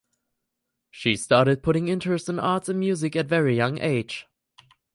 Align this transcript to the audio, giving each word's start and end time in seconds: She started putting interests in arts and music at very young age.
She 0.89 1.15
started 1.15 1.61
putting 1.61 1.87
interests 1.87 2.27
in 2.27 2.39
arts 2.39 2.69
and 2.69 2.79
music 2.79 3.15
at 3.15 3.27
very 3.27 3.55
young 3.55 3.79
age. 3.79 4.25